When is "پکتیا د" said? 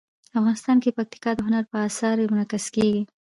0.97-1.39